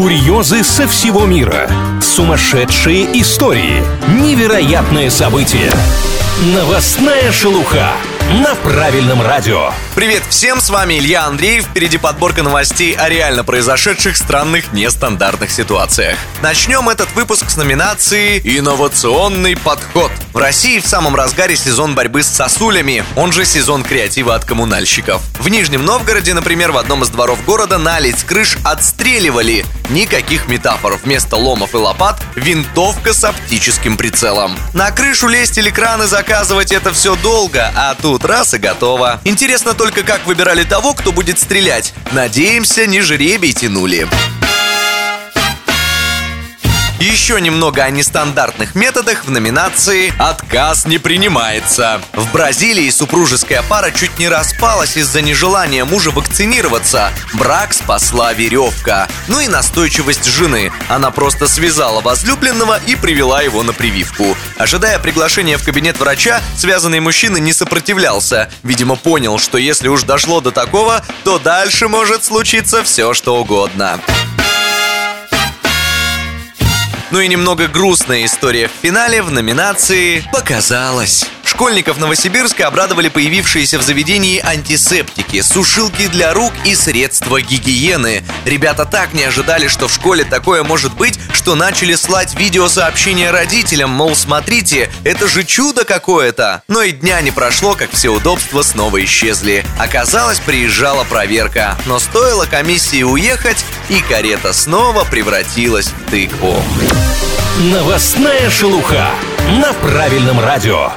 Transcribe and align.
Курьезы 0.00 0.64
со 0.64 0.88
всего 0.88 1.26
мира. 1.26 1.70
Сумасшедшие 2.00 3.20
истории. 3.20 3.82
Невероятные 4.22 5.10
события. 5.10 5.70
Новостная 6.54 7.30
шелуха 7.30 7.92
на 8.30 8.54
правильном 8.54 9.22
радио. 9.22 9.72
Привет 9.96 10.22
всем, 10.28 10.60
с 10.60 10.70
вами 10.70 11.00
Илья 11.00 11.24
Андреев. 11.24 11.64
Впереди 11.64 11.98
подборка 11.98 12.44
новостей 12.44 12.94
о 12.94 13.08
реально 13.08 13.42
произошедших 13.42 14.16
странных 14.16 14.72
нестандартных 14.72 15.50
ситуациях. 15.50 16.16
Начнем 16.40 16.88
этот 16.88 17.12
выпуск 17.16 17.50
с 17.50 17.56
номинации 17.56 18.40
«Инновационный 18.44 19.56
подход». 19.56 20.12
В 20.32 20.36
России 20.36 20.78
в 20.78 20.86
самом 20.86 21.16
разгаре 21.16 21.56
сезон 21.56 21.96
борьбы 21.96 22.22
с 22.22 22.28
сосулями, 22.28 23.04
он 23.16 23.32
же 23.32 23.44
сезон 23.44 23.82
креатива 23.82 24.36
от 24.36 24.44
коммунальщиков. 24.44 25.20
В 25.40 25.48
Нижнем 25.48 25.84
Новгороде, 25.84 26.32
например, 26.32 26.70
в 26.70 26.76
одном 26.76 27.02
из 27.02 27.08
дворов 27.08 27.44
города 27.44 27.78
налить 27.78 28.22
крыш 28.22 28.58
отстреливали. 28.62 29.66
Никаких 29.88 30.46
метафор. 30.46 31.00
Вместо 31.02 31.34
ломов 31.34 31.74
и 31.74 31.78
лопат– 31.78 32.22
винтовка 32.36 33.12
с 33.12 33.24
оптическим 33.24 33.96
прицелом. 33.96 34.56
На 34.72 34.92
крышу 34.92 35.26
лезть 35.26 35.58
или 35.58 35.70
краны 35.70 36.06
заказывать– 36.06 36.70
это 36.72 36.92
все 36.92 37.16
долго, 37.16 37.72
а 37.74 37.96
тут 38.00 38.19
раз 38.24 38.54
и 38.54 38.58
готово. 38.58 39.20
Интересно 39.24 39.74
только, 39.74 40.02
как 40.02 40.26
выбирали 40.26 40.64
того, 40.64 40.94
кто 40.94 41.12
будет 41.12 41.38
стрелять. 41.38 41.94
Надеемся, 42.12 42.86
не 42.86 43.00
жребий 43.00 43.52
тянули. 43.52 44.08
Еще 47.00 47.40
немного 47.40 47.82
о 47.82 47.88
нестандартных 47.88 48.74
методах 48.74 49.24
в 49.24 49.30
номинации 49.30 50.12
«Отказ 50.18 50.84
не 50.84 50.98
принимается». 50.98 52.02
В 52.12 52.30
Бразилии 52.30 52.90
супружеская 52.90 53.62
пара 53.62 53.90
чуть 53.90 54.18
не 54.18 54.28
распалась 54.28 54.98
из-за 54.98 55.22
нежелания 55.22 55.86
мужа 55.86 56.10
вакцинироваться. 56.10 57.10
Брак 57.32 57.72
спасла 57.72 58.34
веревка. 58.34 59.08
Ну 59.28 59.40
и 59.40 59.48
настойчивость 59.48 60.26
жены. 60.26 60.70
Она 60.90 61.10
просто 61.10 61.48
связала 61.48 62.02
возлюбленного 62.02 62.78
и 62.86 62.96
привела 62.96 63.40
его 63.40 63.62
на 63.62 63.72
прививку. 63.72 64.36
Ожидая 64.58 64.98
приглашения 64.98 65.56
в 65.56 65.64
кабинет 65.64 65.98
врача, 65.98 66.42
связанный 66.58 67.00
мужчина 67.00 67.38
не 67.38 67.54
сопротивлялся. 67.54 68.50
Видимо, 68.62 68.96
понял, 68.96 69.38
что 69.38 69.56
если 69.56 69.88
уж 69.88 70.02
дошло 70.02 70.42
до 70.42 70.50
такого, 70.50 71.02
то 71.24 71.38
дальше 71.38 71.88
может 71.88 72.24
случиться 72.24 72.84
все, 72.84 73.14
что 73.14 73.40
угодно. 73.40 73.98
Ну 77.10 77.18
и 77.20 77.26
немного 77.26 77.66
грустная 77.66 78.24
история 78.24 78.68
в 78.68 78.72
финале 78.82 79.22
в 79.22 79.32
номинации 79.32 80.24
«Показалось». 80.32 81.28
Школьников 81.50 81.98
Новосибирска 81.98 82.68
обрадовали 82.68 83.08
появившиеся 83.08 83.80
в 83.80 83.82
заведении 83.82 84.38
антисептики, 84.38 85.40
сушилки 85.40 86.06
для 86.06 86.32
рук 86.32 86.52
и 86.64 86.76
средства 86.76 87.42
гигиены. 87.42 88.22
Ребята 88.44 88.86
так 88.86 89.12
не 89.14 89.24
ожидали, 89.24 89.66
что 89.66 89.88
в 89.88 89.92
школе 89.92 90.22
такое 90.22 90.62
может 90.62 90.94
быть, 90.94 91.18
что 91.32 91.56
начали 91.56 91.96
слать 91.96 92.36
видеосообщения 92.36 93.32
родителям, 93.32 93.90
мол, 93.90 94.14
смотрите, 94.14 94.90
это 95.02 95.26
же 95.26 95.42
чудо 95.42 95.84
какое-то. 95.84 96.62
Но 96.68 96.82
и 96.82 96.92
дня 96.92 97.20
не 97.20 97.32
прошло, 97.32 97.74
как 97.74 97.90
все 97.90 98.10
удобства 98.10 98.62
снова 98.62 99.04
исчезли. 99.04 99.66
Оказалось, 99.76 100.38
приезжала 100.38 101.02
проверка, 101.02 101.76
но 101.84 101.98
стоило 101.98 102.46
комиссии 102.46 103.02
уехать, 103.02 103.64
и 103.88 104.00
карета 104.02 104.52
снова 104.52 105.04
превратилась 105.04 105.88
в 105.88 106.10
тыкву. 106.12 106.62
Новостная 107.58 108.48
шелуха 108.50 109.10
на 109.58 109.72
правильном 109.72 110.38
радио. 110.38 110.92